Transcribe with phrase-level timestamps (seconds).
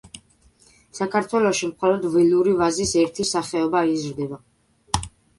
[0.99, 4.41] საქართველოში მხოლოდ ველური ვაზის ერთი სახეობა იზრდება.